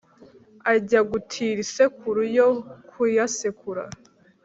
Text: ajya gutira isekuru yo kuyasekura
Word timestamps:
ajya 0.73 0.99
gutira 1.09 1.59
isekuru 1.65 2.21
yo 2.37 2.47
kuyasekura 2.89 3.83